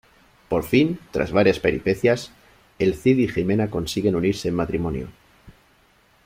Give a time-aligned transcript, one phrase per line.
[0.51, 2.31] Por fin, tras varias peripecias,
[2.79, 5.09] El Cid y Jimena consiguen unirse en matrimonio.